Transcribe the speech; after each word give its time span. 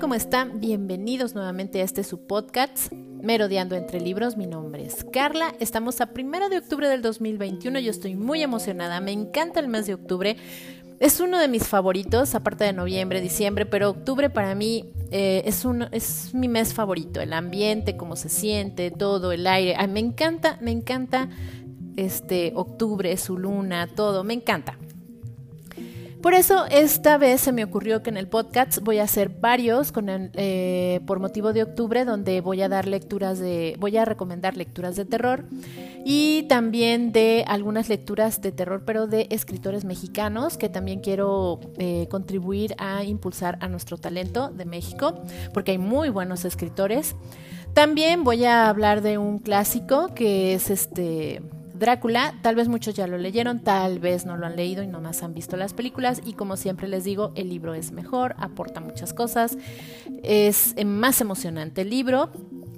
¿cómo 0.00 0.14
están? 0.14 0.60
Bienvenidos 0.60 1.34
nuevamente 1.34 1.80
a 1.80 1.84
este 1.84 2.04
su 2.04 2.26
podcast, 2.26 2.92
Merodeando 2.92 3.74
entre 3.74 4.00
Libros. 4.00 4.36
Mi 4.36 4.46
nombre 4.46 4.84
es 4.84 5.04
Carla. 5.12 5.54
Estamos 5.58 6.00
a 6.00 6.12
primero 6.12 6.48
de 6.48 6.58
octubre 6.58 6.88
del 6.88 7.02
2021. 7.02 7.80
Yo 7.80 7.90
estoy 7.90 8.14
muy 8.14 8.42
emocionada. 8.42 9.00
Me 9.00 9.10
encanta 9.10 9.58
el 9.58 9.66
mes 9.66 9.86
de 9.86 9.94
octubre. 9.94 10.36
Es 11.00 11.20
uno 11.20 11.38
de 11.38 11.48
mis 11.48 11.66
favoritos, 11.66 12.34
aparte 12.34 12.64
de 12.64 12.72
noviembre, 12.72 13.20
diciembre, 13.20 13.66
pero 13.66 13.90
octubre 13.90 14.30
para 14.30 14.54
mí 14.54 14.92
eh, 15.10 15.42
es, 15.46 15.64
un, 15.64 15.86
es 15.90 16.32
mi 16.32 16.48
mes 16.48 16.74
favorito. 16.74 17.20
El 17.20 17.32
ambiente, 17.32 17.96
cómo 17.96 18.14
se 18.14 18.28
siente, 18.28 18.90
todo, 18.90 19.32
el 19.32 19.46
aire. 19.46 19.74
me 19.88 20.00
encanta, 20.00 20.58
me 20.60 20.70
encanta 20.70 21.28
este 21.96 22.52
octubre, 22.54 23.16
su 23.16 23.36
luna, 23.36 23.88
todo. 23.88 24.22
Me 24.22 24.34
encanta. 24.34 24.78
Por 26.28 26.34
eso 26.34 26.66
esta 26.70 27.16
vez 27.16 27.40
se 27.40 27.52
me 27.52 27.64
ocurrió 27.64 28.02
que 28.02 28.10
en 28.10 28.18
el 28.18 28.28
podcast 28.28 28.80
voy 28.82 28.98
a 28.98 29.04
hacer 29.04 29.30
varios 29.30 29.94
eh, 30.34 31.00
por 31.06 31.20
motivo 31.20 31.54
de 31.54 31.62
octubre 31.62 32.04
donde 32.04 32.42
voy 32.42 32.60
a 32.60 32.68
dar 32.68 32.86
lecturas 32.86 33.38
de, 33.38 33.76
voy 33.78 33.96
a 33.96 34.04
recomendar 34.04 34.54
lecturas 34.54 34.94
de 34.94 35.06
terror 35.06 35.46
y 36.04 36.42
también 36.42 37.12
de 37.12 37.46
algunas 37.48 37.88
lecturas 37.88 38.42
de 38.42 38.52
terror 38.52 38.82
pero 38.84 39.06
de 39.06 39.26
escritores 39.30 39.86
mexicanos 39.86 40.58
que 40.58 40.68
también 40.68 41.00
quiero 41.00 41.60
eh, 41.78 42.08
contribuir 42.10 42.74
a 42.76 43.04
impulsar 43.04 43.56
a 43.62 43.68
nuestro 43.68 43.96
talento 43.96 44.50
de 44.50 44.66
México 44.66 45.22
porque 45.54 45.70
hay 45.70 45.78
muy 45.78 46.10
buenos 46.10 46.44
escritores. 46.44 47.16
También 47.72 48.22
voy 48.22 48.44
a 48.44 48.68
hablar 48.68 49.00
de 49.00 49.16
un 49.16 49.38
clásico 49.38 50.08
que 50.14 50.52
es 50.52 50.68
este 50.68 51.40
Drácula, 51.78 52.34
tal 52.42 52.56
vez 52.56 52.66
muchos 52.66 52.94
ya 52.94 53.06
lo 53.06 53.18
leyeron, 53.18 53.60
tal 53.60 54.00
vez 54.00 54.26
no 54.26 54.36
lo 54.36 54.46
han 54.46 54.56
leído 54.56 54.82
y 54.82 54.88
nomás 54.88 55.22
han 55.22 55.32
visto 55.32 55.56
las 55.56 55.74
películas 55.74 56.20
y 56.24 56.32
como 56.32 56.56
siempre 56.56 56.88
les 56.88 57.04
digo, 57.04 57.30
el 57.36 57.48
libro 57.48 57.74
es 57.74 57.92
mejor, 57.92 58.34
aporta 58.38 58.80
muchas 58.80 59.14
cosas, 59.14 59.56
es 60.24 60.74
más 60.84 61.20
emocionante 61.20 61.82
el 61.82 61.90
libro. 61.90 62.30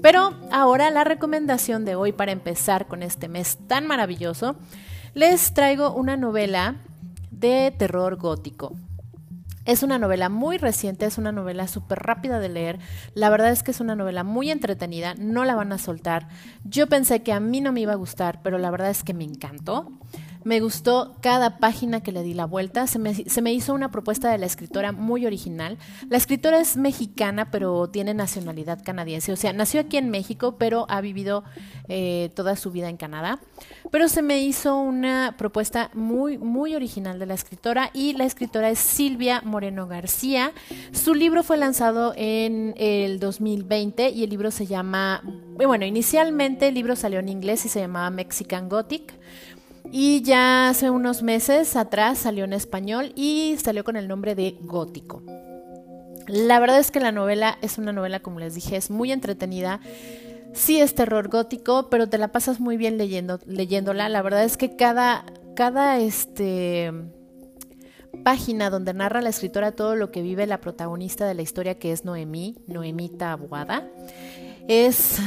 Pero 0.02 0.34
ahora 0.50 0.90
la 0.90 1.04
recomendación 1.04 1.84
de 1.84 1.94
hoy 1.94 2.12
para 2.12 2.32
empezar 2.32 2.88
con 2.88 3.02
este 3.02 3.28
mes 3.28 3.58
tan 3.66 3.86
maravilloso, 3.86 4.56
les 5.14 5.52
traigo 5.54 5.92
una 5.92 6.16
novela 6.16 6.76
de 7.30 7.74
terror 7.76 8.16
gótico. 8.16 8.74
Es 9.70 9.84
una 9.84 10.00
novela 10.00 10.28
muy 10.28 10.58
reciente, 10.58 11.06
es 11.06 11.16
una 11.16 11.30
novela 11.30 11.68
súper 11.68 12.00
rápida 12.00 12.40
de 12.40 12.48
leer. 12.48 12.80
La 13.14 13.30
verdad 13.30 13.52
es 13.52 13.62
que 13.62 13.70
es 13.70 13.78
una 13.78 13.94
novela 13.94 14.24
muy 14.24 14.50
entretenida, 14.50 15.14
no 15.14 15.44
la 15.44 15.54
van 15.54 15.70
a 15.70 15.78
soltar. 15.78 16.26
Yo 16.64 16.88
pensé 16.88 17.22
que 17.22 17.32
a 17.32 17.38
mí 17.38 17.60
no 17.60 17.70
me 17.70 17.82
iba 17.82 17.92
a 17.92 17.94
gustar, 17.94 18.40
pero 18.42 18.58
la 18.58 18.72
verdad 18.72 18.90
es 18.90 19.04
que 19.04 19.14
me 19.14 19.22
encantó. 19.22 19.92
Me 20.42 20.60
gustó 20.60 21.16
cada 21.20 21.58
página 21.58 22.02
que 22.02 22.12
le 22.12 22.22
di 22.22 22.32
la 22.32 22.46
vuelta. 22.46 22.86
Se 22.86 22.98
me, 22.98 23.52
hizo 23.52 23.74
una 23.74 23.90
propuesta 23.90 24.30
de 24.30 24.38
la 24.38 24.46
escritora 24.46 24.92
muy 24.92 25.26
original. 25.26 25.76
La 26.08 26.16
escritora 26.16 26.60
es 26.60 26.76
mexicana, 26.76 27.50
pero 27.50 27.88
tiene 27.90 28.14
nacionalidad 28.14 28.82
canadiense. 28.82 29.32
O 29.32 29.36
sea, 29.36 29.52
nació 29.52 29.82
aquí 29.82 29.98
en 29.98 30.08
México, 30.08 30.56
pero 30.58 30.86
ha 30.88 31.00
vivido 31.02 31.44
eh, 31.88 32.30
toda 32.34 32.56
su 32.56 32.70
vida 32.70 32.88
en 32.88 32.96
Canadá. 32.96 33.40
Pero 33.90 34.08
se 34.08 34.22
me 34.22 34.40
hizo 34.40 34.76
una 34.76 35.34
propuesta 35.36 35.90
muy, 35.94 36.38
muy 36.38 36.74
original 36.74 37.18
de 37.18 37.26
la 37.26 37.34
escritora. 37.34 37.90
Y 37.92 38.14
la 38.14 38.24
escritora 38.24 38.70
es 38.70 38.78
Silvia 38.78 39.42
Moreno 39.44 39.86
García. 39.86 40.52
Su 40.92 41.14
libro 41.14 41.42
fue 41.42 41.58
lanzado 41.58 42.14
en 42.16 42.74
el 42.78 43.20
2020 43.20 44.10
y 44.10 44.24
el 44.24 44.30
libro 44.30 44.50
se 44.50 44.66
llama. 44.66 45.22
Bueno, 45.56 45.84
inicialmente 45.84 46.68
el 46.68 46.74
libro 46.74 46.96
salió 46.96 47.18
en 47.18 47.28
inglés 47.28 47.66
y 47.66 47.68
se 47.68 47.80
llamaba 47.80 48.08
Mexican 48.08 48.70
Gothic. 48.70 49.20
Y 49.92 50.22
ya 50.22 50.68
hace 50.68 50.90
unos 50.90 51.22
meses 51.22 51.74
atrás 51.76 52.18
salió 52.18 52.44
en 52.44 52.52
español 52.52 53.12
y 53.16 53.56
salió 53.62 53.82
con 53.82 53.96
el 53.96 54.06
nombre 54.06 54.34
de 54.34 54.56
Gótico. 54.60 55.22
La 56.26 56.60
verdad 56.60 56.78
es 56.78 56.92
que 56.92 57.00
la 57.00 57.10
novela 57.10 57.58
es 57.60 57.76
una 57.76 57.92
novela, 57.92 58.20
como 58.20 58.38
les 58.38 58.54
dije, 58.54 58.76
es 58.76 58.90
muy 58.90 59.10
entretenida. 59.10 59.80
Sí 60.52 60.80
es 60.80 60.94
terror 60.94 61.28
gótico, 61.28 61.88
pero 61.90 62.08
te 62.08 62.18
la 62.18 62.28
pasas 62.28 62.60
muy 62.60 62.76
bien 62.76 62.98
leyendo, 62.98 63.40
leyéndola. 63.46 64.08
La 64.08 64.22
verdad 64.22 64.44
es 64.44 64.56
que 64.56 64.76
cada, 64.76 65.24
cada 65.54 65.98
este, 65.98 66.92
página 68.22 68.70
donde 68.70 68.94
narra 68.94 69.22
la 69.22 69.30
escritora 69.30 69.72
todo 69.72 69.96
lo 69.96 70.10
que 70.10 70.22
vive 70.22 70.46
la 70.46 70.60
protagonista 70.60 71.26
de 71.26 71.34
la 71.34 71.42
historia, 71.42 71.78
que 71.78 71.92
es 71.92 72.04
Noemí, 72.04 72.56
Noemita 72.66 73.32
Abuada, 73.32 73.88
es 74.68 75.18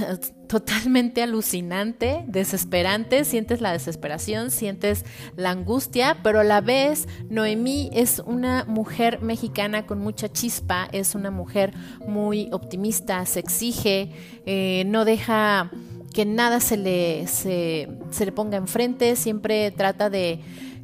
totalmente 0.53 1.23
alucinante, 1.23 2.23
desesperante, 2.27 3.25
sientes 3.25 3.59
la 3.59 3.71
desesperación, 3.71 4.51
sientes 4.51 5.03
la 5.35 5.49
angustia, 5.49 6.17
pero 6.21 6.41
a 6.41 6.43
la 6.43 6.61
vez 6.61 7.07
Noemí 7.27 7.89
es 7.91 8.21
una 8.23 8.63
mujer 8.65 9.19
mexicana 9.23 9.87
con 9.87 9.97
mucha 9.97 10.31
chispa, 10.31 10.87
es 10.91 11.15
una 11.15 11.31
mujer 11.31 11.73
muy 12.07 12.49
optimista, 12.51 13.25
se 13.25 13.39
exige, 13.39 14.11
eh, 14.45 14.83
no 14.85 15.05
deja 15.05 15.71
que 16.13 16.23
nada 16.23 16.59
se 16.59 16.77
le, 16.77 17.25
se, 17.25 17.87
le 18.19 18.31
ponga 18.31 18.57
enfrente, 18.57 19.15
siempre 19.15 19.71
trata 19.71 20.11
de 20.11 20.39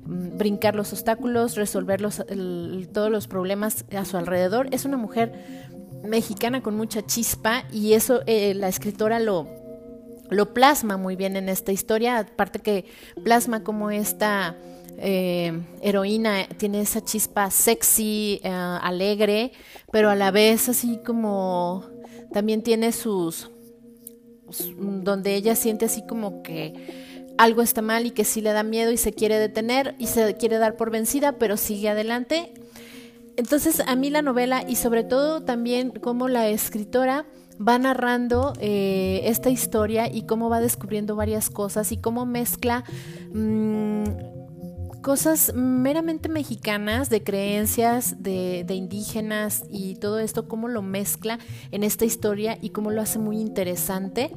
mm, 0.07 0.39
brincar 0.39 0.73
los 0.73 0.93
obstáculos, 0.93 1.57
resolver 1.57 2.01
todos 2.91 3.11
los 3.11 3.27
problemas 3.27 3.85
a 3.95 4.03
su 4.03 4.17
alrededor. 4.17 4.67
Es 4.71 4.85
una 4.85 4.97
mujer 4.97 5.69
mexicana 6.03 6.63
con 6.63 6.75
mucha 6.75 7.05
chispa 7.05 7.65
y 7.71 7.93
eso 7.93 8.21
eh, 8.25 8.55
la 8.55 8.67
escritora 8.67 9.19
lo, 9.19 9.58
lo 10.29 10.53
plasma 10.53 10.97
muy 10.97 11.15
bien 11.15 11.35
en 11.35 11.49
esta 11.49 11.71
historia, 11.71 12.19
aparte 12.19 12.59
que 12.59 12.85
plasma 13.23 13.63
como 13.63 13.91
esta 13.91 14.55
eh, 14.97 15.59
heroína 15.81 16.47
tiene 16.57 16.81
esa 16.81 17.03
chispa 17.03 17.49
sexy, 17.51 18.41
eh, 18.43 18.49
alegre, 18.49 19.51
pero 19.91 20.09
a 20.09 20.15
la 20.15 20.31
vez 20.31 20.69
así 20.69 20.99
como 21.05 21.85
también 22.33 22.61
tiene 22.61 22.91
sus, 22.91 23.49
donde 24.77 25.35
ella 25.35 25.55
siente 25.55 25.85
así 25.85 26.05
como 26.05 26.43
que 26.43 27.33
algo 27.37 27.61
está 27.61 27.81
mal 27.81 28.05
y 28.05 28.11
que 28.11 28.25
sí 28.25 28.41
le 28.41 28.51
da 28.51 28.63
miedo 28.63 28.91
y 28.91 28.97
se 28.97 29.13
quiere 29.13 29.39
detener 29.39 29.95
y 29.97 30.07
se 30.07 30.35
quiere 30.35 30.57
dar 30.57 30.75
por 30.75 30.91
vencida, 30.91 31.33
pero 31.33 31.55
sigue 31.55 31.89
adelante. 31.89 32.51
Entonces 33.37 33.81
a 33.85 33.95
mí 33.95 34.09
la 34.09 34.21
novela 34.21 34.65
y 34.67 34.75
sobre 34.75 35.05
todo 35.05 35.41
también 35.41 35.91
cómo 35.91 36.27
la 36.27 36.49
escritora 36.49 37.25
va 37.65 37.77
narrando 37.77 38.53
eh, 38.59 39.21
esta 39.25 39.49
historia 39.49 40.11
y 40.11 40.23
cómo 40.23 40.49
va 40.49 40.61
descubriendo 40.61 41.15
varias 41.15 41.49
cosas 41.49 41.91
y 41.91 41.97
cómo 41.97 42.25
mezcla 42.25 42.83
mm, 43.33 44.03
cosas 45.01 45.53
meramente 45.55 46.29
mexicanas, 46.29 47.09
de 47.09 47.23
creencias 47.23 48.21
de, 48.21 48.63
de, 48.65 48.75
indígenas 48.75 49.63
y 49.69 49.95
todo 49.95 50.19
esto, 50.19 50.47
cómo 50.47 50.67
lo 50.67 50.81
mezcla 50.81 51.39
en 51.71 51.83
esta 51.83 52.05
historia 52.05 52.57
y 52.61 52.69
cómo 52.69 52.91
lo 52.91 53.01
hace 53.01 53.19
muy 53.19 53.39
interesante, 53.39 54.31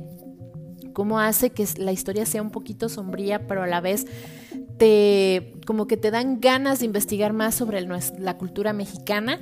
cómo 0.92 1.20
hace 1.20 1.50
que 1.50 1.66
la 1.78 1.92
historia 1.92 2.26
sea 2.26 2.42
un 2.42 2.50
poquito 2.50 2.88
sombría, 2.88 3.46
pero 3.46 3.62
a 3.62 3.66
la 3.66 3.80
vez 3.80 4.06
como 5.66 5.86
que 5.86 5.96
te 5.96 6.10
dan 6.10 6.40
ganas 6.40 6.80
de 6.80 6.86
investigar 6.86 7.32
más 7.32 7.54
sobre 7.54 7.80
la 7.80 8.38
cultura 8.38 8.72
mexicana 8.72 9.38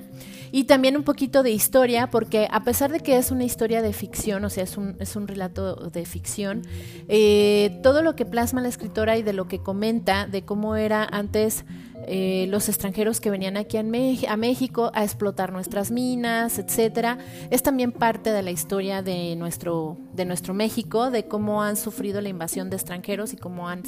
y 0.53 0.65
también 0.65 0.97
un 0.97 1.05
poquito 1.05 1.43
de 1.43 1.51
historia, 1.51 2.11
porque 2.11 2.49
a 2.51 2.65
pesar 2.65 2.91
de 2.91 3.01
que 3.01 3.17
es 3.17 3.31
una 3.31 3.45
historia 3.45 3.83
de 3.83 3.93
ficción, 3.93 4.45
o 4.45 4.51
sea, 4.51 4.65
es 4.65 4.77
un, 4.77 4.97
es 4.99 5.15
un 5.17 5.29
relato 5.29 5.77
de 5.77 6.05
ficción, 6.05 6.63
eh, 7.09 7.79
todo 7.83 8.03
lo 8.03 8.17
que 8.17 8.25
plasma 8.25 8.61
la 8.61 8.69
escritora 8.69 9.17
y 9.17 9.23
de 9.23 9.33
lo 9.33 9.47
que 9.47 9.61
comenta 9.61 10.27
de 10.27 10.43
cómo 10.43 10.77
era 10.77 11.05
antes 11.05 11.65
eh, 12.07 12.47
los 12.49 12.69
extranjeros 12.69 13.21
que 13.21 13.31
venían 13.31 13.57
aquí 13.57 13.77
a, 13.77 13.83
México 13.83 14.91
a 14.95 15.05
explotar 15.05 15.53
nuestras 15.53 15.91
minas, 15.91 16.59
etcétera, 16.59 17.19
es 17.51 17.63
también 17.63 17.93
parte 17.93 18.33
de 18.33 18.43
la 18.43 18.51
historia 18.51 19.03
de 19.03 19.37
nuestro, 19.37 19.97
de 20.15 20.25
nuestro 20.25 20.55
México, 20.55 21.11
de 21.11 21.25
cómo 21.25 21.63
han 21.63 21.77
sufrido 21.77 22.21
la 22.21 22.29
invasión 22.29 22.71
de 22.71 22.77
extranjeros 22.77 23.33
y 23.33 23.37
cómo 23.37 23.69
han, 23.69 23.83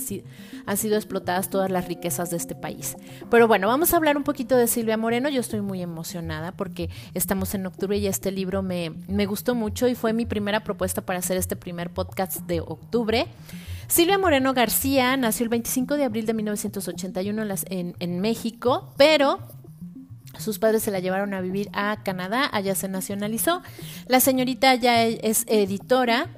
han 0.66 0.76
sido 0.76 0.96
explotadas 0.96 1.50
todas 1.50 1.70
las 1.70 1.88
riquezas 1.88 2.30
de 2.30 2.36
este 2.36 2.54
país. 2.54 2.96
Pero 3.30 3.48
bueno, 3.48 3.66
vamos 3.66 3.92
a 3.92 3.96
hablar 3.96 4.16
un 4.16 4.24
poquito 4.24 4.56
de 4.56 4.66
Silvia 4.66 4.96
Moreno. 4.96 5.28
Yo 5.28 5.40
estoy 5.40 5.60
muy 5.60 5.82
emocionada 5.82 6.52
porque 6.52 6.90
estamos 7.14 7.54
en 7.54 7.66
octubre 7.66 7.96
y 7.96 8.06
este 8.06 8.30
libro 8.30 8.62
me, 8.62 8.92
me 9.08 9.26
gustó 9.26 9.54
mucho 9.54 9.88
y 9.88 9.94
fue 9.94 10.12
mi 10.12 10.26
primera 10.26 10.64
propuesta 10.64 11.00
para 11.00 11.18
hacer 11.18 11.36
este 11.36 11.56
primer 11.56 11.90
podcast 11.90 12.40
de 12.46 12.60
octubre. 12.60 13.26
Silvia 13.92 14.16
Moreno 14.16 14.54
García 14.54 15.14
nació 15.18 15.44
el 15.44 15.50
25 15.50 15.98
de 15.98 16.04
abril 16.04 16.24
de 16.24 16.32
1981 16.32 17.42
en, 17.68 18.20
México, 18.22 18.94
pero 18.96 19.38
sus 20.38 20.58
padres 20.58 20.82
se 20.82 20.90
la 20.90 21.00
llevaron 21.00 21.34
a 21.34 21.42
vivir 21.42 21.68
a 21.74 22.02
Canadá, 22.02 22.48
allá 22.50 22.74
se 22.74 22.88
nacionalizó. 22.88 23.60
La 24.06 24.20
señorita 24.20 24.74
ya 24.76 25.04
e, 25.04 25.20
es 25.22 25.44
editora. 25.46 26.28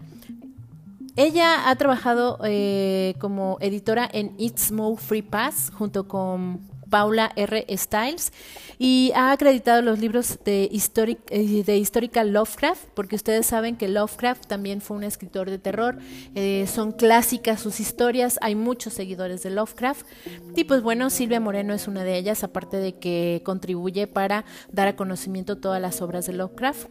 Ella 1.14 1.70
ha 1.70 1.76
trabajado 1.76 2.40
eh, 2.42 3.14
como 3.20 3.56
editora 3.60 4.10
en 4.12 4.34
It's 4.36 4.72
Mo 4.72 4.96
Free 4.96 5.22
Pass 5.22 5.70
junto 5.78 6.08
con 6.08 6.58
Paula 6.94 7.32
R. 7.34 7.66
Styles 7.76 8.32
y 8.78 9.10
ha 9.16 9.32
acreditado 9.32 9.82
los 9.82 9.98
libros 9.98 10.38
de, 10.44 10.70
eh, 11.30 11.64
de 11.66 11.76
Historical 11.76 12.32
Lovecraft, 12.32 12.84
porque 12.94 13.16
ustedes 13.16 13.46
saben 13.46 13.74
que 13.74 13.88
Lovecraft 13.88 14.46
también 14.46 14.80
fue 14.80 14.96
un 14.98 15.02
escritor 15.02 15.50
de 15.50 15.58
terror, 15.58 15.98
eh, 16.36 16.68
son 16.72 16.92
clásicas 16.92 17.60
sus 17.60 17.80
historias, 17.80 18.38
hay 18.42 18.54
muchos 18.54 18.92
seguidores 18.92 19.42
de 19.42 19.50
Lovecraft 19.50 20.06
y 20.54 20.62
pues 20.62 20.82
bueno, 20.82 21.10
Silvia 21.10 21.40
Moreno 21.40 21.74
es 21.74 21.88
una 21.88 22.04
de 22.04 22.16
ellas, 22.16 22.44
aparte 22.44 22.76
de 22.76 22.96
que 22.96 23.42
contribuye 23.44 24.06
para 24.06 24.44
dar 24.70 24.86
a 24.86 24.94
conocimiento 24.94 25.58
todas 25.58 25.82
las 25.82 26.00
obras 26.00 26.26
de 26.26 26.34
Lovecraft. 26.34 26.86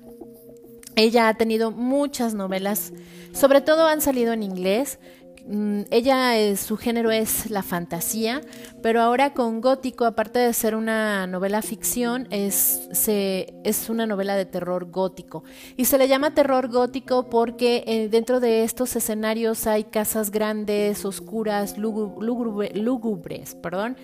Ella 0.97 1.29
ha 1.29 1.33
tenido 1.35 1.71
muchas 1.71 2.33
novelas, 2.33 2.91
sobre 3.31 3.61
todo 3.61 3.87
han 3.87 4.01
salido 4.01 4.33
en 4.33 4.43
inglés. 4.43 4.99
Mm, 5.45 5.81
ella, 5.91 6.37
eh, 6.37 6.55
su 6.55 6.77
género 6.77 7.11
es 7.11 7.49
la 7.49 7.63
fantasía, 7.63 8.39
pero 8.81 9.01
ahora 9.01 9.33
con 9.33 9.59
Gótico, 9.59 10.05
aparte 10.05 10.39
de 10.39 10.53
ser 10.53 10.73
una 10.73 11.27
novela 11.27 11.61
ficción, 11.61 12.27
es, 12.31 12.87
es 13.07 13.89
una 13.89 14.05
novela 14.05 14.35
de 14.35 14.45
terror 14.45 14.89
gótico. 14.89 15.43
Y 15.75 15.85
se 15.85 15.97
le 15.97 16.07
llama 16.07 16.33
terror 16.33 16.69
gótico 16.69 17.29
porque 17.29 17.83
eh, 17.87 18.07
dentro 18.07 18.39
de 18.39 18.63
estos 18.63 18.95
escenarios 18.95 19.67
hay 19.67 19.83
casas 19.83 20.31
grandes, 20.31 21.03
oscuras, 21.03 21.77
lúgubres, 21.77 23.55
perdón, 23.55 23.97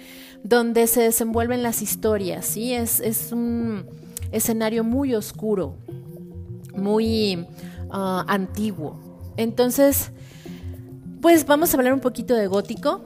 donde 0.44 0.88
se 0.88 1.04
desenvuelven 1.04 1.64
las 1.64 1.82
historias. 1.82 2.46
¿sí? 2.46 2.74
Es, 2.74 3.00
es 3.00 3.32
un 3.32 3.86
escenario 4.34 4.84
muy 4.84 5.16
oscuro, 5.16 5.78
muy 6.74 7.48
ah, 7.92 8.26
antiguo. 8.28 9.00
Entonces, 9.38 10.12
pues 11.22 11.46
vamos 11.46 11.74
a 11.74 11.78
hablar 11.78 11.94
un 11.94 12.00
poquito 12.00 12.36
de 12.36 12.48
gótico. 12.48 13.02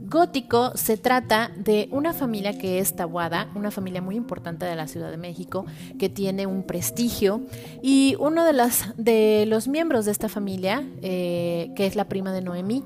Gótico 0.00 0.72
se 0.76 0.98
trata 0.98 1.50
de 1.56 1.88
una 1.90 2.12
familia 2.12 2.58
que 2.58 2.80
es 2.80 2.94
Tabuada, 2.94 3.48
una 3.54 3.70
familia 3.70 4.02
muy 4.02 4.16
importante 4.16 4.66
de 4.66 4.76
la 4.76 4.86
Ciudad 4.86 5.10
de 5.10 5.16
México, 5.16 5.64
que 5.98 6.08
tiene 6.08 6.46
un 6.46 6.64
prestigio. 6.64 7.40
Y 7.80 8.16
uno 8.18 8.44
de, 8.44 9.46
los 9.46 9.68
miembros 9.68 10.04
de 10.04 10.12
esta 10.12 10.28
familia, 10.28 10.86
eh, 11.00 11.72
que 11.76 11.86
es 11.86 11.96
la 11.96 12.08
prima 12.08 12.32
de 12.32 12.42
Noemí, 12.42 12.84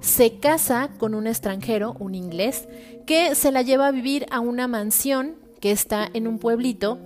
se 0.00 0.38
casa 0.38 0.90
con 0.98 1.14
un 1.14 1.26
extranjero, 1.26 1.96
un 1.98 2.14
inglés, 2.14 2.68
que 3.06 3.34
se 3.34 3.50
la 3.50 3.62
lleva 3.62 3.88
a 3.88 3.90
vivir 3.90 4.26
a 4.30 4.38
una 4.38 4.68
mansión 4.68 5.34
que 5.60 5.72
está 5.72 6.08
en 6.12 6.28
un 6.28 6.38
pueblito 6.38 6.98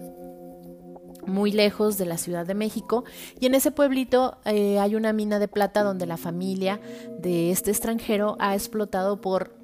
muy 1.27 1.53
lejos 1.53 1.99
de 1.99 2.07
la 2.07 2.19
Ciudad 2.19 2.47
de 2.47 2.55
México. 2.55 3.05
Y 3.41 3.47
en 3.47 3.55
ese 3.55 3.71
pueblito 3.71 4.39
eh, 4.45 4.79
hay 4.79 4.95
una 4.95 5.13
mina 5.13 5.39
de 5.39 5.49
plata 5.49 5.83
donde 5.83 6.07
la 6.07 6.17
familia 6.17 6.81
de 7.19 7.51
este 7.51 7.71
extranjero 7.71 8.37
ha 8.39 8.55
explotado 8.55 9.21
por 9.21 9.62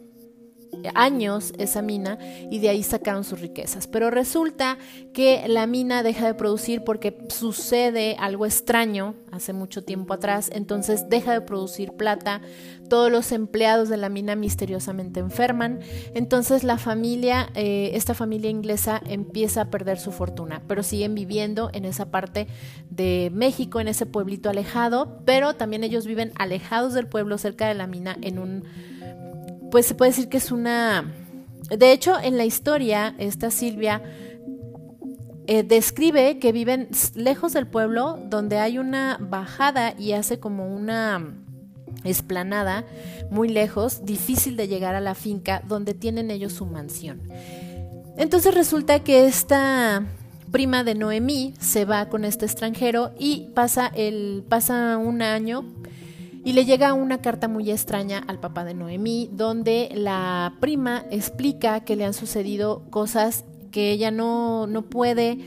años 0.94 1.52
esa 1.58 1.82
mina 1.82 2.18
y 2.50 2.58
de 2.58 2.68
ahí 2.68 2.82
sacaron 2.82 3.24
sus 3.24 3.40
riquezas. 3.40 3.86
Pero 3.86 4.10
resulta 4.10 4.78
que 5.12 5.46
la 5.48 5.66
mina 5.66 6.02
deja 6.02 6.26
de 6.26 6.34
producir 6.34 6.84
porque 6.84 7.18
sucede 7.28 8.16
algo 8.18 8.46
extraño 8.46 9.14
hace 9.30 9.52
mucho 9.52 9.84
tiempo 9.84 10.14
atrás, 10.14 10.50
entonces 10.52 11.08
deja 11.08 11.32
de 11.32 11.40
producir 11.40 11.92
plata, 11.92 12.40
todos 12.88 13.12
los 13.12 13.32
empleados 13.32 13.88
de 13.88 13.96
la 13.96 14.08
mina 14.08 14.36
misteriosamente 14.36 15.20
enferman, 15.20 15.80
entonces 16.14 16.64
la 16.64 16.78
familia, 16.78 17.50
eh, 17.54 17.90
esta 17.94 18.14
familia 18.14 18.50
inglesa 18.50 19.00
empieza 19.06 19.62
a 19.62 19.70
perder 19.70 19.98
su 19.98 20.12
fortuna, 20.12 20.62
pero 20.66 20.82
siguen 20.82 21.14
viviendo 21.14 21.70
en 21.72 21.84
esa 21.84 22.10
parte 22.10 22.46
de 22.90 23.30
México, 23.32 23.80
en 23.80 23.88
ese 23.88 24.06
pueblito 24.06 24.48
alejado, 24.48 25.20
pero 25.24 25.54
también 25.54 25.84
ellos 25.84 26.06
viven 26.06 26.32
alejados 26.36 26.94
del 26.94 27.06
pueblo, 27.06 27.38
cerca 27.38 27.68
de 27.68 27.74
la 27.74 27.86
mina, 27.86 28.16
en 28.22 28.38
un 28.38 28.64
pues 29.70 29.86
se 29.86 29.94
puede 29.94 30.10
decir 30.10 30.28
que 30.28 30.38
es 30.38 30.50
una... 30.50 31.14
De 31.70 31.92
hecho, 31.92 32.18
en 32.18 32.36
la 32.38 32.44
historia, 32.44 33.14
esta 33.18 33.50
Silvia 33.50 34.02
eh, 35.46 35.62
describe 35.62 36.38
que 36.38 36.52
viven 36.52 36.88
lejos 37.14 37.52
del 37.52 37.66
pueblo, 37.66 38.18
donde 38.26 38.58
hay 38.58 38.78
una 38.78 39.18
bajada 39.20 39.94
y 39.98 40.12
hace 40.12 40.38
como 40.38 40.74
una 40.74 41.34
esplanada 42.04 42.84
muy 43.30 43.48
lejos, 43.48 44.04
difícil 44.04 44.56
de 44.56 44.68
llegar 44.68 44.94
a 44.94 45.00
la 45.00 45.14
finca 45.14 45.62
donde 45.66 45.94
tienen 45.94 46.30
ellos 46.30 46.52
su 46.52 46.66
mansión. 46.66 47.22
Entonces 48.16 48.54
resulta 48.54 49.00
que 49.00 49.26
esta 49.26 50.04
prima 50.50 50.84
de 50.84 50.94
Noemí 50.94 51.54
se 51.60 51.84
va 51.84 52.08
con 52.08 52.24
este 52.24 52.46
extranjero 52.46 53.12
y 53.18 53.48
pasa 53.54 53.90
el 53.94 54.44
pasa 54.48 54.96
un 54.96 55.22
año 55.22 55.64
y 56.48 56.54
le 56.54 56.64
llega 56.64 56.94
una 56.94 57.18
carta 57.18 57.46
muy 57.46 57.70
extraña 57.70 58.24
al 58.26 58.40
papá 58.40 58.64
de 58.64 58.72
Noemí, 58.72 59.28
donde 59.30 59.90
la 59.92 60.54
prima 60.60 61.04
explica 61.10 61.80
que 61.80 61.94
le 61.94 62.06
han 62.06 62.14
sucedido 62.14 62.84
cosas 62.88 63.44
que 63.70 63.90
ella 63.90 64.10
no, 64.10 64.66
no 64.66 64.80
puede, 64.80 65.40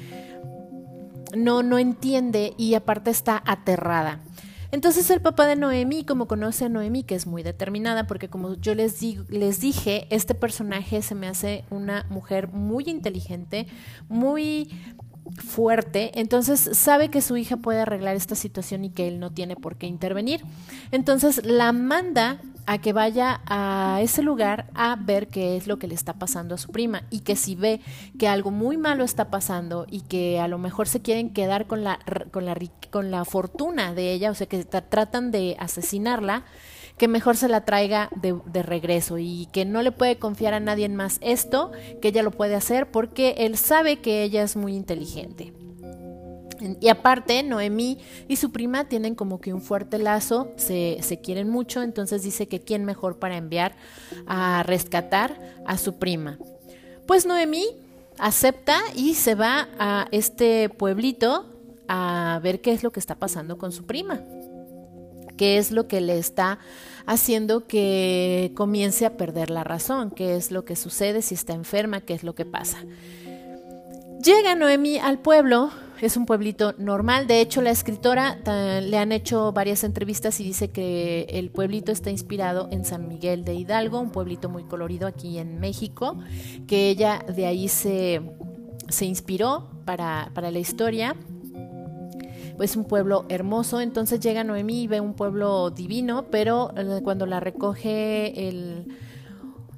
no, 1.35 1.63
no 1.63 1.79
entiende 1.79 2.53
y 2.55 2.75
aparte 2.75 3.09
está 3.09 3.41
aterrada. 3.47 4.19
Entonces 4.71 5.09
el 5.09 5.23
papá 5.23 5.47
de 5.47 5.55
Noemí, 5.55 6.03
como 6.03 6.27
conoce 6.27 6.65
a 6.65 6.69
Noemí, 6.69 7.01
que 7.01 7.15
es 7.15 7.25
muy 7.25 7.41
determinada, 7.41 8.05
porque 8.05 8.29
como 8.29 8.53
yo 8.57 8.75
les, 8.75 9.01
les 9.27 9.59
dije, 9.59 10.05
este 10.11 10.35
personaje 10.35 11.01
se 11.01 11.15
me 11.15 11.27
hace 11.27 11.65
una 11.71 12.05
mujer 12.11 12.49
muy 12.49 12.83
inteligente, 12.85 13.65
muy 14.07 14.69
fuerte, 15.37 16.11
entonces 16.19 16.69
sabe 16.73 17.09
que 17.09 17.21
su 17.21 17.37
hija 17.37 17.57
puede 17.57 17.81
arreglar 17.81 18.15
esta 18.15 18.35
situación 18.35 18.85
y 18.85 18.89
que 18.89 19.07
él 19.07 19.19
no 19.19 19.31
tiene 19.31 19.55
por 19.55 19.77
qué 19.77 19.87
intervenir. 19.87 20.41
Entonces 20.91 21.45
la 21.45 21.71
manda 21.71 22.39
a 22.65 22.77
que 22.77 22.93
vaya 22.93 23.41
a 23.45 23.99
ese 24.01 24.21
lugar 24.21 24.67
a 24.73 24.95
ver 24.95 25.27
qué 25.27 25.57
es 25.57 25.67
lo 25.67 25.77
que 25.77 25.87
le 25.87 25.95
está 25.95 26.13
pasando 26.13 26.55
a 26.55 26.57
su 26.57 26.71
prima 26.71 27.03
y 27.09 27.21
que 27.21 27.35
si 27.35 27.55
ve 27.55 27.81
que 28.17 28.27
algo 28.27 28.51
muy 28.51 28.77
malo 28.77 29.03
está 29.03 29.29
pasando 29.29 29.85
y 29.89 30.01
que 30.01 30.39
a 30.39 30.47
lo 30.47 30.57
mejor 30.57 30.87
se 30.87 31.01
quieren 31.01 31.31
quedar 31.31 31.67
con 31.67 31.83
la, 31.83 31.99
con 32.31 32.45
la, 32.45 32.55
con 32.91 33.11
la 33.11 33.25
fortuna 33.25 33.93
de 33.93 34.13
ella, 34.13 34.31
o 34.31 34.35
sea 34.35 34.47
que 34.47 34.63
tratan 34.63 35.31
de 35.31 35.55
asesinarla, 35.59 36.43
que 36.97 37.07
mejor 37.07 37.37
se 37.37 37.47
la 37.47 37.65
traiga 37.65 38.09
de, 38.15 38.63
regreso 38.63 39.17
y 39.17 39.47
que 39.51 39.65
no 39.65 39.81
le 39.81 39.91
puede 39.91 40.17
confiar 40.17 40.53
a 40.53 40.59
nadie 40.59 40.87
más 40.89 41.17
esto, 41.21 41.71
que 42.01 42.09
ella 42.09 42.23
lo 42.23 42.31
puede 42.31 42.55
hacer 42.55 42.91
porque 42.91 43.35
él 43.39 43.57
sabe 43.57 43.99
que 43.99 44.23
ella 44.23 44.43
es 44.43 44.55
muy 44.55 44.75
inteligente. 44.75 45.53
Y 46.79 46.89
aparte, 46.89 47.41
Noemí 47.41 47.97
y 48.27 48.35
su 48.35 48.51
prima 48.51 48.85
tienen 48.87 49.15
como 49.15 49.41
que 49.41 49.51
un 49.51 49.61
fuerte 49.61 49.97
lazo, 49.97 50.51
se, 50.57 50.99
se, 51.01 51.19
quieren 51.19 51.49
mucho, 51.49 51.81
entonces 51.81 52.21
dice 52.21 52.47
que 52.47 52.61
quién 52.61 52.85
mejor 52.85 53.17
para 53.17 53.35
enviar 53.35 53.75
a 54.27 54.61
rescatar 54.61 55.39
a 55.65 55.79
su 55.79 55.95
prima. 55.95 56.37
Pues 57.07 57.25
Noemí 57.25 57.65
acepta 58.19 58.79
y 58.95 59.15
se 59.15 59.33
va 59.33 59.69
a 59.79 60.07
este 60.11 60.69
pueblito 60.69 61.47
a 61.87 62.39
ver 62.43 62.61
qué 62.61 62.73
es 62.73 62.83
lo 62.83 62.91
que 62.91 62.99
está 62.99 63.15
pasando 63.15 63.57
con 63.57 63.71
su 63.71 63.85
prima 63.85 64.21
qué 65.41 65.57
es 65.57 65.71
lo 65.71 65.87
que 65.87 66.01
le 66.01 66.19
está 66.19 66.59
haciendo 67.07 67.65
que 67.65 68.51
comience 68.55 69.07
a 69.07 69.17
perder 69.17 69.49
la 69.49 69.63
razón, 69.63 70.11
qué 70.11 70.35
es 70.35 70.51
lo 70.51 70.65
que 70.65 70.75
sucede, 70.75 71.23
si 71.23 71.33
está 71.33 71.53
enferma, 71.53 72.01
qué 72.01 72.13
es 72.13 72.21
lo 72.21 72.35
que 72.35 72.45
pasa. 72.45 72.77
Llega 74.23 74.53
Noemi 74.53 74.99
al 74.99 75.17
pueblo, 75.17 75.71
es 75.99 76.15
un 76.15 76.27
pueblito 76.27 76.75
normal, 76.77 77.25
de 77.25 77.41
hecho 77.41 77.63
la 77.63 77.71
escritora 77.71 78.37
le 78.81 78.95
han 78.99 79.11
hecho 79.11 79.51
varias 79.51 79.83
entrevistas 79.83 80.39
y 80.39 80.43
dice 80.43 80.69
que 80.69 81.25
el 81.31 81.49
pueblito 81.49 81.91
está 81.91 82.11
inspirado 82.11 82.67
en 82.69 82.85
San 82.85 83.07
Miguel 83.07 83.43
de 83.43 83.55
Hidalgo, 83.55 83.99
un 83.99 84.11
pueblito 84.11 84.47
muy 84.47 84.65
colorido 84.65 85.07
aquí 85.07 85.39
en 85.39 85.59
México, 85.59 86.19
que 86.67 86.91
ella 86.91 87.25
de 87.27 87.47
ahí 87.47 87.67
se, 87.67 88.21
se 88.89 89.05
inspiró 89.05 89.71
para, 89.85 90.29
para 90.35 90.51
la 90.51 90.59
historia 90.59 91.15
es 92.61 92.75
un 92.75 92.85
pueblo 92.85 93.25
hermoso, 93.29 93.81
entonces 93.81 94.19
llega 94.19 94.43
Noemí 94.43 94.83
y 94.83 94.87
ve 94.87 94.99
un 94.99 95.13
pueblo 95.13 95.69
divino, 95.69 96.25
pero 96.31 96.73
eh, 96.77 97.01
cuando 97.03 97.25
la 97.25 97.39
recoge 97.39 98.47
el, 98.47 98.85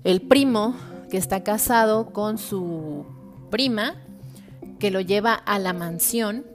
el 0.04 0.22
primo 0.22 0.75
que 1.10 1.18
está 1.18 1.44
casado 1.44 2.12
con 2.12 2.38
su 2.38 3.06
prima, 3.50 3.96
que 4.80 4.92
lo 4.92 5.00
lleva 5.00 5.34
a 5.34 5.60
la 5.60 5.74
mansión, 5.74 6.46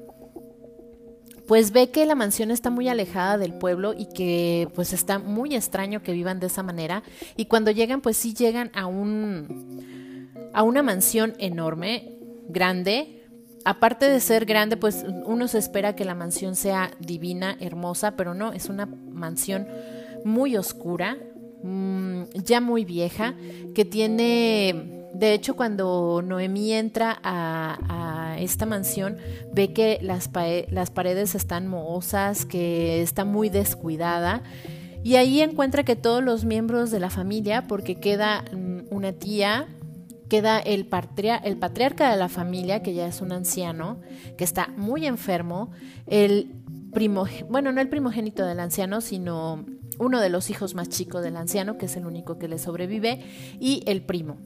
pues 1.47 1.73
ve 1.73 1.91
que 1.91 2.05
la 2.05 2.15
mansión 2.15 2.51
está 2.51 2.69
muy 2.69 2.89
alejada 2.89 3.39
del 3.39 3.55
pueblo 3.55 3.95
y 3.97 4.07
que 4.07 4.69
pues 4.75 4.93
está 4.93 5.19
muy 5.19 5.57
extraño 5.57 6.03
que 6.03 6.13
vivan 6.13 6.41
de 6.41 6.49
esa 6.49 6.63
manera. 6.63 7.03
Y 7.37 7.47
cuando 7.47 7.71
llegan 7.71 8.03
pues 8.03 8.19
sí 8.19 8.35
llegan 8.35 8.71
a 8.75 8.87
un 8.87 10.51
a 10.53 10.63
una 10.63 10.83
mansión 10.83 11.35
enorme, 11.39 12.19
grande, 12.49 13.18
aparte 13.69 14.09
de 14.09 14.19
ser 14.21 14.47
grande, 14.47 14.79
pues 14.79 15.05
uno 15.27 15.47
se 15.47 15.59
espera 15.59 15.95
que 15.95 16.07
la 16.07 16.15
mansión 16.15 16.57
sea 16.57 16.91
divina, 17.01 17.55
hermosa, 17.61 18.13
pero 18.13 18.33
no, 18.33 18.55
es 18.55 18.71
una 18.71 18.87
mansión 18.87 19.69
muy 20.25 20.57
oscura, 20.57 21.19
mm, 21.63 22.23
ya 22.33 22.63
muy 22.63 22.87
vieja, 22.87 23.35
que 23.75 23.85
tiene, 23.85 25.07
de 25.13 25.35
hecho 25.35 25.55
cuando 25.55 26.23
Noemí 26.25 26.73
entra 26.73 27.21
a, 27.23 28.37
esta 28.39 28.65
mansión, 28.65 29.19
ve 29.53 29.75
que 29.75 29.99
las, 30.01 30.31
las 30.71 30.91
paredes 30.91 31.35
están 31.35 31.67
mohosas, 31.67 32.47
que 32.47 33.03
está 33.03 33.27
muy 33.27 33.51
descuidada. 33.51 34.43
Y 35.03 35.17
ahí 35.17 35.43
encuentra 35.43 35.83
que 35.83 35.97
todos 35.97 36.25
los 36.25 36.47
miembros 36.47 36.91
de 36.91 37.01
la 37.01 37.11
familia, 37.11 37.67
porque 37.67 37.97
queda 37.97 38.45
mm, 38.51 38.95
una 38.95 39.13
tía, 39.13 39.67
queda 40.29 40.59
el, 40.59 40.89
el 41.45 41.57
patriarca 41.57 42.11
de 42.11 42.17
la 42.17 42.29
familia, 42.29 42.83
que 42.83 42.95
ya 42.95 43.07
es 43.07 43.21
un 43.21 43.33
anciano, 43.33 44.01
que 44.37 44.45
está 44.45 44.69
muy 44.77 45.07
enfermo, 45.07 45.71
el 46.07 46.55
primo, 46.93 47.27
bueno, 47.49 47.73
no 47.73 47.81
el 47.81 47.89
primogénito 47.89 48.45
del 48.45 48.61
anciano, 48.61 49.01
sino 49.01 49.65
uno 49.99 50.21
de 50.21 50.29
los 50.29 50.51
hijos 50.51 50.75
más 50.75 50.89
chicos 50.89 51.23
del 51.23 51.37
anciano, 51.37 51.79
que 51.79 51.87
es 51.87 51.97
el 51.97 52.07
único 52.07 52.39
que 52.39 52.49
le 52.49 52.59
sobrevive, 52.59 53.25
y 53.59 53.83
el 53.87 54.03
primo. 54.03 54.37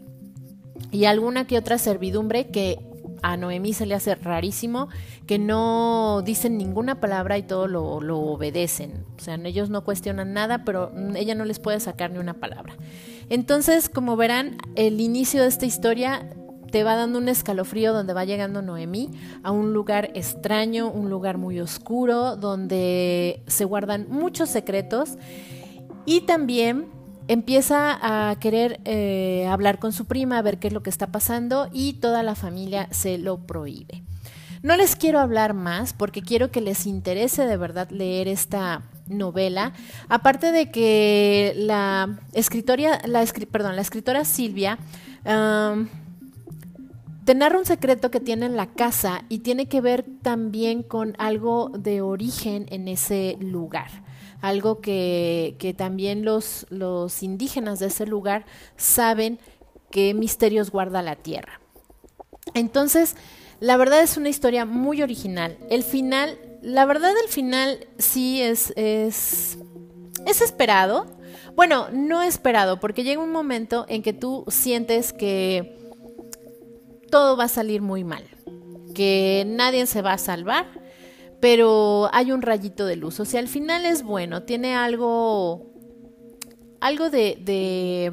Y 0.91 1.05
alguna 1.05 1.47
que 1.47 1.59
otra 1.59 1.79
servidumbre 1.79 2.49
que 2.49 2.92
a 3.23 3.37
Noemí 3.37 3.73
se 3.73 3.87
le 3.87 3.95
hace 3.95 4.15
rarísimo 4.15 4.89
que 5.27 5.39
no 5.39 6.23
dicen 6.23 6.59
ninguna 6.59 7.01
palabra 7.01 7.39
y 7.39 7.43
todo 7.43 7.69
lo, 7.69 8.19
obedecen. 8.19 9.05
O 9.17 9.21
sea, 9.21 9.37
ellos 9.45 9.71
no 9.71 9.85
cuestionan 9.85 10.33
nada, 10.33 10.65
pero 10.65 10.93
ella 11.15 11.35
no 11.35 11.45
les 11.45 11.59
puede 11.59 11.81
sacar 11.81 12.11
ni 12.11 12.19
una 12.19 12.35
palabra. 12.35 12.75
Entonces, 13.31 13.89
como 13.89 14.17
verán, 14.17 14.59
el 14.75 15.01
inicio 15.01 15.43
de 15.43 15.49
esta 15.49 15.67
historia 15.67 16.29
te 16.71 16.85
va 16.85 16.97
dando 16.97 17.19
un 17.19 17.29
escalofrío 17.29 17.93
donde 17.93 18.15
va 18.15 18.25
llegando 18.25 18.63
Noemí 18.63 19.11
a 19.43 19.53
un 19.53 19.73
lugar 19.73 20.11
extraño, 20.15 20.91
un 20.91 21.11
lugar 21.11 21.39
muy 21.39 21.61
oscuro, 21.61 22.37
donde 22.37 23.43
se 23.47 23.65
guardan 23.65 24.07
muchos 24.09 24.49
secretos 24.49 25.19
y 26.07 26.23
también 26.23 26.87
empieza 27.29 27.99
a 28.31 28.37
querer 28.37 28.81
eh, 28.85 29.47
hablar 29.51 29.79
con 29.79 29.93
su 29.93 30.07
prima, 30.07 30.39
a 30.39 30.43
ver 30.43 30.59
qué 30.59 30.69
es 30.69 30.73
lo 30.73 30.83
que 30.83 30.91
está 30.91 31.09
pasando 31.09 31.69
y 31.73 31.95
toda 31.95 32.23
la 32.23 32.35
familia 32.35 32.89
se 32.91 33.19
lo 33.19 33.39
prohíbe. 33.39 34.03
No 34.63 34.77
les 34.77 34.95
quiero 34.95 35.19
hablar 35.19 35.55
más 35.55 35.93
porque 35.93 36.23
quiero 36.23 36.51
que 36.51 36.61
les 36.61 36.87
interese 36.87 37.47
de 37.47 37.57
verdad 37.57 37.91
leer 37.91 38.29
esta 38.29 38.83
novela. 39.09 39.73
Aparte 40.09 40.53
de 40.53 40.71
que 40.71 41.53
la 41.57 42.21
escritora, 42.33 43.01
la, 43.07 43.25
perdón, 43.51 43.75
la 43.75 43.83
escritora 43.83 44.25
Silvia 44.25 44.79
te 47.25 47.35
narra 47.35 47.59
un 47.59 47.67
secreto 47.67 48.11
que 48.11 48.21
tiene 48.21 48.47
en 48.47 48.57
la 48.57 48.67
casa 48.67 49.23
y 49.29 49.41
tiene 49.41 49.67
que 49.67 49.81
ver 49.81 50.05
también 50.23 50.83
con 50.83 51.15
algo 51.19 51.71
de 51.77 52.01
origen 52.01 52.67
en 52.71 52.89
ese 52.89 53.37
lugar. 53.41 53.91
Algo 54.43 54.83
que, 54.83 55.57
que 55.59 55.73
también 55.73 56.27
los, 56.27 56.67
los 56.69 57.23
indígenas 57.23 57.79
de 57.79 57.87
ese 57.87 58.05
lugar 58.05 58.45
saben 58.77 59.39
qué 59.91 60.13
misterios 60.13 60.71
guarda 60.71 61.01
la 61.01 61.17
tierra. 61.17 61.61
Entonces, 62.53 63.17
la 63.61 63.77
verdad 63.77 64.03
es 64.03 64.17
una 64.17 64.29
historia 64.29 64.65
muy 64.65 65.03
original. 65.03 65.57
El 65.71 65.85
final, 65.85 66.37
la 66.63 66.85
verdad 66.85 67.13
el 67.25 67.29
final 67.29 67.87
sí 67.99 68.43
es, 68.43 68.73
es, 68.77 69.57
es 70.27 70.41
esperado. 70.41 71.07
Bueno, 71.55 71.87
no 71.93 72.23
esperado, 72.23 72.81
porque 72.81 73.05
llega 73.05 73.23
un 73.23 73.31
momento 73.31 73.87
en 73.89 74.03
que 74.03 74.13
tú 74.13 74.45
sientes 74.49 75.13
que 75.13 75.79
todo 77.11 77.37
va 77.37 77.45
a 77.45 77.49
salir 77.49 77.83
muy 77.83 78.05
mal, 78.05 78.25
que 78.95 79.45
nadie 79.47 79.87
se 79.87 80.03
va 80.03 80.15
a 80.15 80.19
salvar, 80.19 80.67
pero 81.43 82.09
hay 82.13 82.31
un 82.31 82.41
rayito 82.41 82.87
de 82.87 82.95
luz. 82.95 83.19
O 83.19 83.25
sea, 83.25 83.41
al 83.41 83.49
final 83.49 83.85
es 83.85 84.05
bueno, 84.05 84.45
tiene 84.45 84.77
algo, 84.77 85.73
algo 86.81 87.11
de, 87.11 87.37
de 87.45 88.13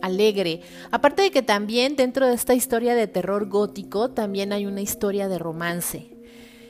alegre. 0.00 0.62
Aparte 0.90 1.20
de 1.20 1.30
que 1.30 1.42
también 1.42 1.94
dentro 1.94 2.26
de 2.26 2.32
esta 2.32 2.54
historia 2.54 2.94
de 2.94 3.06
terror 3.06 3.50
gótico, 3.50 4.12
también 4.12 4.54
hay 4.54 4.64
una 4.64 4.80
historia 4.80 5.28
de 5.28 5.38
romance. 5.38 6.16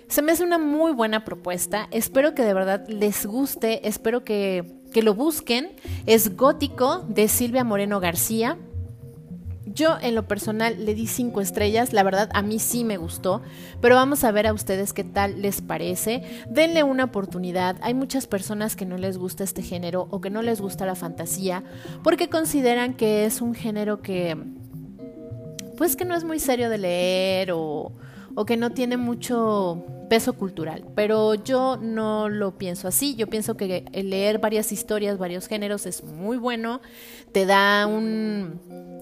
Se 0.08 0.20
me 0.20 0.32
hace 0.32 0.42
una 0.42 0.58
muy 0.58 0.90
buena 0.90 1.24
propuesta. 1.24 1.86
Espero 1.92 2.34
que 2.34 2.42
de 2.42 2.54
verdad 2.54 2.88
les 2.88 3.24
guste. 3.24 3.86
Espero 3.86 4.24
que, 4.24 4.64
que 4.92 5.00
lo 5.00 5.14
busquen. 5.14 5.76
Es 6.06 6.36
Gótico 6.36 7.04
de 7.08 7.28
Silvia 7.28 7.62
Moreno 7.62 8.00
García. 8.00 8.58
Yo 9.75 9.97
en 10.00 10.14
lo 10.14 10.28
personal 10.28 10.85
le 10.85 10.95
di 10.95 11.09
cinco 11.09 11.40
estrellas, 11.40 11.93
la 11.93 12.04
verdad 12.04 12.31
a 12.33 12.43
mí 12.43 12.61
sí 12.61 12.85
me 12.85 12.97
gustó, 12.97 13.43
pero 13.81 13.97
vamos 13.97 14.23
a 14.23 14.31
ver 14.31 14.47
a 14.47 14.52
ustedes 14.52 14.93
qué 14.93 15.02
tal 15.02 15.43
les 15.43 15.62
parece. 15.62 16.23
Denle 16.49 16.85
una 16.85 17.04
oportunidad, 17.04 17.76
hay 17.81 17.93
muchas 17.93 18.28
personas 18.28 18.76
que 18.76 18.87
no 18.87 18.99
les 18.99 19.19
gusta 19.19 19.43
este 19.43 19.62
género 19.62 20.07
o 20.11 20.21
que 20.21 20.31
no 20.31 20.43
les 20.43 20.61
gusta 20.61 20.87
la 20.87 20.95
fantasía 20.95 21.64
porque 22.04 22.28
consideran 22.28 22.95
que 22.95 23.25
es 23.25 23.40
un 23.40 23.54
género 23.54 24.00
que 24.00 24.37
pues 25.76 25.97
que 25.97 26.04
no 26.04 26.14
es 26.14 26.23
muy 26.23 26.38
serio 26.38 26.71
de 26.71 26.78
leer 26.78 27.50
o, 27.50 27.93
o 28.37 28.45
que 28.45 28.57
no 28.57 28.71
tiene 28.71 28.97
mucho 28.97 29.85
peso 30.09 30.35
cultural, 30.35 30.85
pero 30.95 31.35
yo 31.35 31.78
no 31.81 32.28
lo 32.28 32.57
pienso 32.59 32.87
así, 32.87 33.16
yo 33.16 33.26
pienso 33.26 33.57
que 33.57 33.85
leer 33.93 34.38
varias 34.38 34.71
historias, 34.71 35.19
varios 35.19 35.49
géneros 35.49 35.87
es 35.87 36.04
muy 36.04 36.37
bueno, 36.37 36.81
te 37.33 37.47
da 37.47 37.87
un 37.87 38.93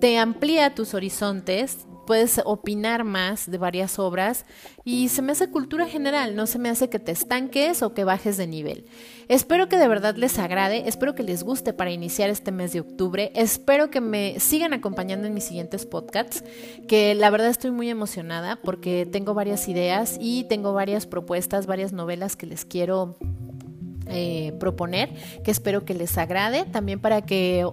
te 0.00 0.18
amplía 0.18 0.74
tus 0.74 0.94
horizontes, 0.94 1.86
puedes 2.06 2.40
opinar 2.44 3.04
más 3.04 3.50
de 3.50 3.58
varias 3.58 3.98
obras 3.98 4.46
y 4.84 5.08
se 5.08 5.22
me 5.22 5.32
hace 5.32 5.50
cultura 5.50 5.86
general, 5.86 6.36
no 6.36 6.46
se 6.46 6.58
me 6.58 6.68
hace 6.68 6.88
que 6.88 6.98
te 6.98 7.12
estanques 7.12 7.82
o 7.82 7.92
que 7.92 8.04
bajes 8.04 8.36
de 8.36 8.46
nivel. 8.46 8.86
Espero 9.28 9.68
que 9.68 9.76
de 9.76 9.88
verdad 9.88 10.14
les 10.16 10.38
agrade, 10.38 10.84
espero 10.86 11.14
que 11.14 11.24
les 11.24 11.42
guste 11.42 11.72
para 11.72 11.90
iniciar 11.90 12.30
este 12.30 12.52
mes 12.52 12.72
de 12.72 12.80
octubre, 12.80 13.32
espero 13.34 13.90
que 13.90 14.00
me 14.00 14.38
sigan 14.38 14.72
acompañando 14.72 15.26
en 15.26 15.34
mis 15.34 15.44
siguientes 15.44 15.84
podcasts, 15.84 16.44
que 16.86 17.14
la 17.14 17.28
verdad 17.30 17.48
estoy 17.48 17.72
muy 17.72 17.90
emocionada 17.90 18.60
porque 18.62 19.06
tengo 19.10 19.34
varias 19.34 19.68
ideas 19.68 20.16
y 20.20 20.44
tengo 20.44 20.72
varias 20.72 21.06
propuestas, 21.06 21.66
varias 21.66 21.92
novelas 21.92 22.36
que 22.36 22.46
les 22.46 22.64
quiero 22.64 23.16
eh, 24.08 24.52
proponer, 24.58 25.10
que 25.44 25.50
espero 25.50 25.84
que 25.84 25.94
les 25.94 26.16
agrade, 26.18 26.64
también 26.64 27.00
para 27.00 27.22
que 27.22 27.66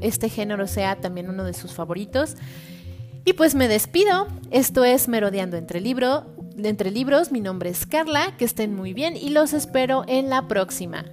este 0.00 0.28
género 0.28 0.66
sea 0.66 0.96
también 0.96 1.28
uno 1.28 1.44
de 1.44 1.52
sus 1.52 1.72
favoritos. 1.72 2.36
Y 3.24 3.34
pues 3.34 3.54
me 3.54 3.68
despido, 3.68 4.28
esto 4.50 4.84
es 4.84 5.08
Merodeando 5.08 5.56
entre, 5.56 5.78
entre 5.78 6.90
libros, 6.90 7.32
mi 7.32 7.40
nombre 7.40 7.70
es 7.70 7.86
Carla, 7.86 8.34
que 8.38 8.44
estén 8.44 8.74
muy 8.74 8.94
bien 8.94 9.16
y 9.16 9.30
los 9.30 9.52
espero 9.52 10.04
en 10.08 10.30
la 10.30 10.48
próxima. 10.48 11.04